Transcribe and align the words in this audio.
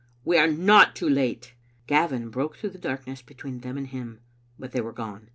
"We 0.25 0.39
are 0.39 0.47
not 0.47 0.95
too 0.95 1.07
late." 1.07 1.53
Gavin 1.85 2.29
broke 2.31 2.55
through 2.57 2.71
the 2.71 2.79
darkness 2.79 3.21
between 3.21 3.59
them 3.59 3.77
and 3.77 3.85
him, 3.85 4.19
but 4.57 4.71
they 4.71 4.81
were 4.81 4.93
gone. 4.93 5.29